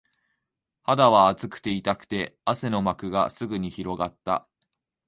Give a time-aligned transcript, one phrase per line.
[0.81, 4.49] 肌は熱くて、痛くて、汗の膜がすぐに広がった